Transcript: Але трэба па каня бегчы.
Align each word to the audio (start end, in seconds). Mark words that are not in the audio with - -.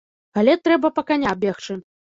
Але 0.41 0.55
трэба 0.69 0.93
па 0.99 1.07
каня 1.13 1.39
бегчы. 1.47 1.81